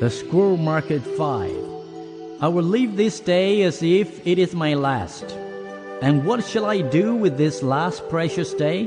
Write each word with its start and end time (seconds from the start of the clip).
The 0.00 0.10
Scroll 0.10 0.56
Marked 0.56 1.04
5. 1.16 1.50
I 2.40 2.46
will 2.46 2.62
leave 2.62 2.96
this 2.96 3.18
day 3.18 3.62
as 3.62 3.82
if 3.82 4.24
it 4.24 4.38
is 4.38 4.54
my 4.54 4.74
last. 4.74 5.24
And 6.00 6.24
what 6.24 6.44
shall 6.44 6.66
I 6.66 6.82
do 6.82 7.16
with 7.16 7.36
this 7.36 7.64
last 7.64 8.08
precious 8.08 8.54
day? 8.54 8.86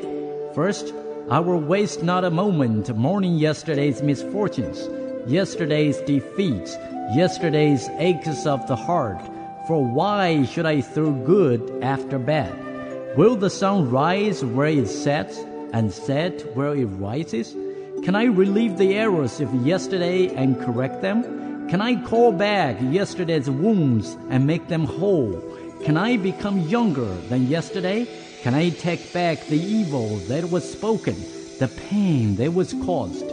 First, 0.56 0.94
I 1.30 1.40
will 1.40 1.60
waste 1.60 2.02
not 2.02 2.24
a 2.24 2.32
moment 2.32 2.96
mourning 2.96 3.36
yesterday's 3.36 4.02
misfortunes, 4.02 4.88
yesterday's 5.30 5.98
defeats, 6.04 6.78
yesterday's 7.14 7.90
aches 7.98 8.46
of 8.46 8.66
the 8.68 8.78
heart. 8.78 9.22
For 9.68 9.84
why 9.84 10.46
should 10.46 10.66
I 10.66 10.80
throw 10.80 11.12
good 11.12 11.84
after 11.84 12.20
bad? 12.20 12.56
Will 13.18 13.36
the 13.36 13.50
sun 13.50 13.92
rise 13.92 14.46
where 14.46 14.68
it 14.68 14.88
sets, 14.88 15.38
and 15.74 15.92
set 15.92 16.56
where 16.56 16.74
it 16.74 16.86
rises? 16.86 17.54
Can 18.04 18.16
I 18.16 18.24
relieve 18.24 18.80
the 18.80 18.96
errors 18.96 19.40
of 19.42 19.54
yesterday 19.64 20.34
and 20.34 20.60
correct 20.60 21.04
them? 21.04 21.68
Can 21.70 21.82
I 21.82 22.04
call 22.04 22.32
back 22.32 22.78
yesterday's 22.82 23.48
wounds 23.48 24.18
and 24.32 24.48
make 24.48 24.68
them 24.70 24.86
whole? 24.86 25.40
Can 25.84 25.98
I 25.98 26.18
become 26.18 26.62
younger 26.62 27.14
than 27.30 27.46
yesterday? 27.46 28.08
Can 28.42 28.56
I 28.56 28.70
take 28.70 29.14
back 29.14 29.46
the 29.46 29.62
evil 29.62 30.18
that 30.30 30.50
was 30.50 30.68
spoken, 30.68 31.14
the 31.60 31.68
pain 31.90 32.38
that 32.38 32.56
was 32.56 32.74
caused? 32.86 33.32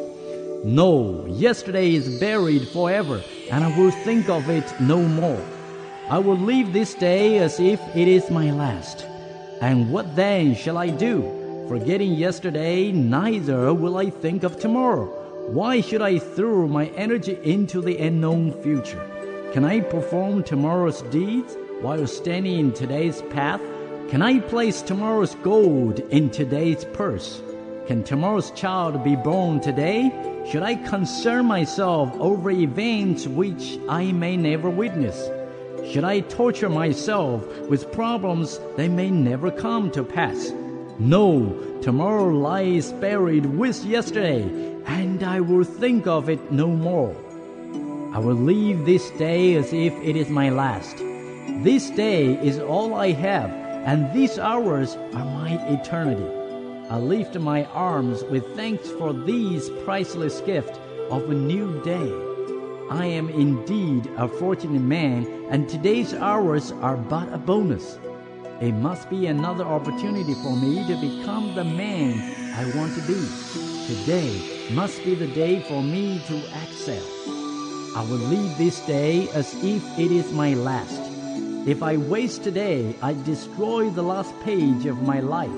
No, 0.65 1.25
yesterday 1.25 1.95
is 1.95 2.21
buried 2.21 2.69
forever, 2.69 3.23
and 3.51 3.65
I 3.65 3.79
will 3.79 3.91
think 3.91 4.29
of 4.29 4.51
it 4.51 4.71
no 4.79 5.01
more. 5.01 5.43
I 6.11 6.19
will 6.19 6.37
leave 6.37 6.75
this 6.75 6.93
day 6.93 7.39
as 7.39 7.59
if 7.59 7.81
it 7.97 8.07
is 8.07 8.29
my 8.29 8.51
last. 8.51 9.07
And 9.63 9.91
what 9.91 10.15
then 10.15 10.55
shall 10.55 10.77
I 10.77 10.91
do? 10.91 11.38
Forgetting 11.69 12.15
yesterday, 12.15 12.91
neither 12.93 13.75
will 13.75 13.99
I 13.99 14.09
think 14.09 14.43
of 14.43 14.59
tomorrow. 14.59 15.05
Why 15.51 15.83
should 15.83 16.01
I 16.01 16.19
throw 16.19 16.67
my 16.67 16.87
energy 16.97 17.39
into 17.43 17.83
the 17.83 17.99
unknown 17.99 18.53
future? 18.63 19.05
Can 19.53 19.67
I 19.67 19.81
perform 19.81 20.45
tomorrow's 20.45 21.03
deeds 21.03 21.59
while 21.83 22.07
standing 22.07 22.59
in 22.59 22.73
today's 22.73 23.21
path? 23.29 23.61
Can 24.09 24.23
I 24.23 24.41
place 24.41 24.81
tomorrow's 24.81 25.35
gold 25.37 25.99
in 25.99 26.31
today's 26.31 26.87
purse? 26.87 27.43
Can 27.87 28.03
tomorrow's 28.03 28.51
child 28.53 29.05
be 29.05 29.17
born 29.17 29.61
today? 29.61 30.11
Should 30.51 30.63
I 30.63 30.77
concern 30.77 31.45
myself 31.45 32.11
over 32.19 32.51
events 32.51 33.27
which 33.27 33.79
I 33.91 34.13
may 34.13 34.39
never 34.39 34.71
witness? 34.71 35.29
Should 35.93 36.05
I 36.05 36.21
torture 36.21 36.71
myself 36.71 37.47
with 37.69 37.93
problems 37.93 38.59
that 38.79 38.89
may 38.89 39.11
never 39.11 39.51
come 39.51 39.91
to 39.91 40.03
pass? 40.03 40.51
No, 41.01 41.79
tomorrow 41.81 42.27
lies 42.27 42.91
buried 42.91 43.47
with 43.47 43.85
yesterday, 43.85 44.43
and 44.85 45.23
I 45.23 45.39
will 45.39 45.63
think 45.63 46.09
of 46.09 46.29
it 46.29 46.51
no 46.51 46.67
more. 46.67 47.15
I 48.13 48.19
will 48.19 48.35
leave 48.35 48.85
this 48.85 49.09
day 49.11 49.55
as 49.55 49.73
if 49.73 49.95
it 50.03 50.17
is 50.17 50.29
my 50.29 50.51
last. 50.51 50.97
This 51.63 51.91
day 51.91 52.35
is 52.45 52.59
all 52.59 52.95
I 52.95 53.13
have, 53.13 53.49
and 53.87 54.13
these 54.13 54.41
hours 54.41 54.97
are 55.15 55.25
my 55.25 55.53
eternity. 55.69 56.27
I 56.91 56.99
lift 56.99 57.39
my 57.39 57.65
arms 57.67 58.25
with 58.25 58.57
thanks 58.57 58.91
for 58.91 59.13
these 59.13 59.71
priceless 59.85 60.41
gift 60.41 60.81
of 61.11 61.31
a 61.31 61.35
new 61.35 61.81
day. 61.83 62.13
I 62.91 63.07
am 63.07 63.29
indeed 63.29 64.11
a 64.17 64.27
fortunate 64.27 64.83
man, 64.83 65.47
and 65.49 65.69
today's 65.69 66.13
hours 66.13 66.73
are 66.73 66.97
but 66.97 67.33
a 67.33 67.39
bonus. 67.39 68.01
It 68.61 68.73
must 68.73 69.09
be 69.09 69.27
another 69.27 69.63
opportunity 69.63 70.35
for 70.35 70.57
me 70.57 70.85
to 70.89 71.01
become 71.01 71.55
the 71.55 71.63
man 71.63 72.19
I 72.57 72.65
want 72.77 72.93
to 72.97 73.01
be. 73.03 73.15
Today 73.87 74.69
must 74.73 75.05
be 75.05 75.15
the 75.15 75.29
day 75.29 75.61
for 75.61 75.81
me 75.81 76.21
to 76.27 76.37
excel. 76.65 77.05
I 77.95 78.05
will 78.11 78.19
leave 78.19 78.59
this 78.59 78.81
day 78.81 79.29
as 79.31 79.55
if 79.63 79.85
it 79.97 80.11
is 80.11 80.33
my 80.33 80.55
last. 80.55 81.01
If 81.69 81.85
I 81.85 81.99
waste 81.99 82.43
today, 82.43 82.97
I 83.01 83.13
destroy 83.13 83.91
the 83.91 84.03
last 84.03 84.35
page 84.41 84.87
of 84.87 85.03
my 85.03 85.21
life. 85.21 85.55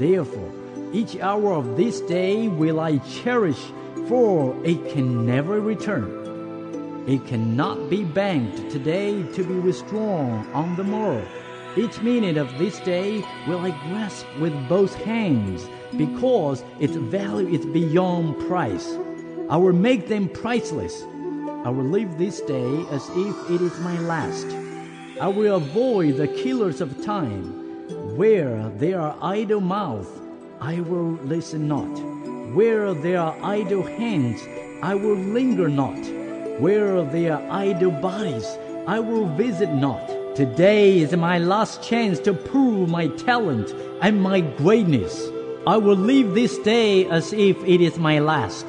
Therefore, 0.00 0.52
each 0.92 1.20
hour 1.20 1.52
of 1.52 1.76
this 1.76 2.00
day 2.00 2.48
will 2.48 2.80
I 2.80 2.98
cherish, 3.22 3.70
for 4.08 4.56
it 4.64 4.92
can 4.92 5.24
never 5.24 5.60
return. 5.60 7.04
It 7.06 7.24
cannot 7.24 7.88
be 7.88 8.02
banked 8.02 8.72
today 8.72 9.22
to 9.34 9.44
be 9.44 9.54
withdrawn 9.60 10.44
on 10.52 10.74
the 10.74 10.82
morrow. 10.82 11.24
Each 11.74 12.02
minute 12.02 12.36
of 12.36 12.58
this 12.58 12.78
day 12.80 13.24
will 13.48 13.60
I 13.60 13.70
grasp 13.88 14.26
with 14.38 14.52
both 14.68 14.94
hands, 15.04 15.66
because 15.96 16.62
its 16.80 16.96
value 16.96 17.48
is 17.48 17.64
beyond 17.64 18.38
price. 18.46 18.94
I 19.48 19.56
will 19.56 19.72
make 19.72 20.06
them 20.06 20.28
priceless. 20.28 21.02
I 21.64 21.70
will 21.70 21.84
live 21.84 22.18
this 22.18 22.42
day 22.42 22.84
as 22.90 23.08
if 23.14 23.50
it 23.50 23.62
is 23.62 23.80
my 23.80 23.98
last. 24.00 24.46
I 25.18 25.28
will 25.28 25.56
avoid 25.56 26.16
the 26.16 26.28
killers 26.28 26.82
of 26.82 27.02
time. 27.04 27.58
Where 28.18 28.68
there 28.76 29.00
are 29.00 29.16
idle 29.22 29.62
mouths, 29.62 30.10
I 30.60 30.80
will 30.80 31.12
listen 31.24 31.68
not. 31.68 31.94
Where 32.54 32.92
there 32.92 33.20
are 33.20 33.36
idle 33.42 33.82
hands, 33.82 34.42
I 34.82 34.94
will 34.94 35.16
linger 35.16 35.68
not. 35.68 35.98
Where 36.60 37.02
there 37.02 37.38
are 37.38 37.50
idle 37.50 37.92
bodies, 37.92 38.58
I 38.86 38.98
will 38.98 39.26
visit 39.36 39.70
not. 39.70 40.21
Today 40.34 41.00
is 41.00 41.14
my 41.14 41.36
last 41.36 41.82
chance 41.82 42.18
to 42.20 42.32
prove 42.32 42.88
my 42.88 43.08
talent 43.08 43.70
and 44.00 44.22
my 44.22 44.40
greatness. 44.40 45.28
I 45.66 45.76
will 45.76 45.94
leave 45.94 46.32
this 46.32 46.56
day 46.60 47.04
as 47.04 47.34
if 47.34 47.62
it 47.64 47.82
is 47.82 47.98
my 47.98 48.18
last. 48.18 48.66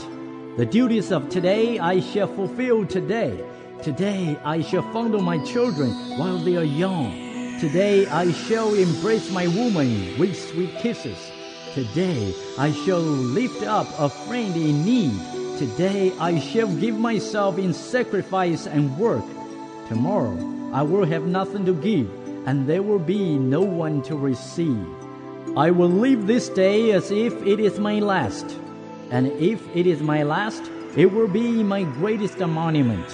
The 0.58 0.66
duties 0.66 1.10
of 1.10 1.30
today 1.30 1.80
I 1.80 2.02
shall 2.02 2.28
fulfill 2.28 2.86
today. 2.86 3.42
Today 3.82 4.38
I 4.44 4.60
shall 4.60 4.82
fondle 4.92 5.22
my 5.22 5.42
children 5.46 5.92
while 6.18 6.38
they 6.38 6.58
are 6.58 6.66
young. 6.66 7.14
Today 7.62 8.08
I 8.08 8.34
shall 8.34 8.74
embrace 8.74 9.32
my 9.32 9.48
woman 9.48 10.20
with 10.20 10.38
sweet 10.38 10.76
kisses. 10.80 11.32
Today 11.74 12.36
I 12.58 12.74
shall 12.74 13.00
lift 13.00 13.64
up 13.64 13.88
a 13.98 14.10
friend 14.10 14.54
in 14.58 14.84
need. 14.84 15.18
Today 15.58 16.12
I 16.20 16.40
shall 16.40 16.68
give 16.76 17.00
myself 17.00 17.58
in 17.58 17.74
sacrifice 17.74 18.68
and 18.68 18.98
work. 18.98 19.24
Tomorrow 19.88 20.63
I 20.74 20.82
will 20.82 21.06
have 21.06 21.28
nothing 21.28 21.68
to 21.68 21.74
give, 21.76 22.10
and 22.48 22.66
there 22.66 22.82
will 22.82 22.98
be 22.98 23.38
no 23.38 23.62
one 23.62 24.02
to 24.04 24.16
receive. 24.16 24.88
I 25.56 25.70
will 25.70 25.88
live 25.88 26.26
this 26.26 26.50
day 26.50 26.94
as 26.94 27.12
if 27.12 27.32
it 27.46 27.60
is 27.60 27.78
my 27.78 28.00
last, 28.00 28.58
and 29.12 29.28
if 29.34 29.62
it 29.76 29.86
is 29.86 30.02
my 30.02 30.24
last, 30.24 30.64
it 30.98 31.14
will 31.14 31.28
be 31.28 31.62
my 31.62 31.84
greatest 31.84 32.40
monument. 32.40 33.06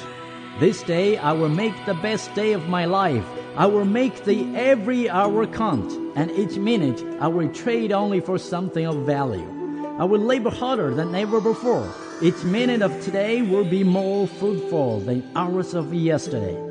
This 0.62 0.84
day 0.84 1.18
I 1.18 1.34
will 1.34 1.50
make 1.50 1.76
the 1.86 1.96
best 1.96 2.34
day 2.34 2.54
of 2.54 2.70
my 2.70 2.86
life. 2.86 3.26
I 3.58 3.66
will 3.66 3.84
make 3.84 4.24
the 4.24 4.56
every 4.56 5.10
hour 5.10 5.46
count, 5.46 5.92
and 6.16 6.32
each 6.32 6.56
minute 6.56 7.04
I 7.20 7.28
will 7.28 7.52
trade 7.54 7.92
only 7.92 8.22
for 8.22 8.38
something 8.38 8.86
of 8.86 9.06
value. 9.06 9.48
I 10.00 10.06
will 10.06 10.22
labor 10.22 10.50
harder 10.50 10.96
than 10.96 11.14
ever 11.14 11.42
before. 11.42 11.94
Each 12.22 12.42
minute 12.46 12.82
of 12.82 13.04
today 13.04 13.42
will 13.42 13.66
be 13.66 13.84
more 13.84 14.28
fruitful 14.28 15.02
than 15.02 15.30
hours 15.36 15.74
of 15.74 15.94
yesterday. 15.94 16.69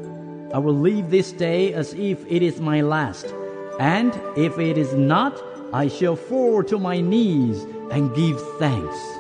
I 0.53 0.59
will 0.59 0.75
leave 0.75 1.11
this 1.11 1.33
day 1.33 1.75
as 1.75 1.93
if 1.95 2.25
it 2.27 2.43
is 2.43 2.61
my 2.61 2.81
last. 2.81 3.27
And 3.79 4.19
if 4.37 4.59
it 4.59 4.79
is 4.79 4.95
not, 4.95 5.43
I 5.73 5.89
shall 5.89 6.17
fall 6.17 6.65
to 6.65 6.79
my 6.79 7.01
knees 7.01 7.65
and 7.91 8.15
give 8.15 8.41
thanks. 8.59 9.18